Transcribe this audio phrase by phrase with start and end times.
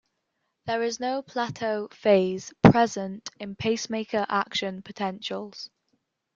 [0.65, 5.69] There is no plateau phase present in pacemaker action potentials.